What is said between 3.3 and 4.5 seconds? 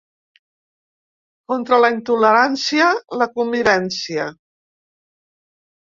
convivència.